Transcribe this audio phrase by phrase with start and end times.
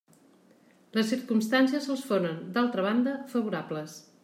[0.99, 3.97] Les circumstàncies els foren, d'altra banda, favorables.